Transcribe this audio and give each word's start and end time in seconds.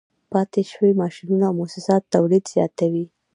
پاتې 0.31 0.61
شوي 0.71 0.91
ماشینونه 1.01 1.45
او 1.47 1.53
موسسات 1.61 2.01
تولید 2.15 2.43
زیاتوي 2.53 3.05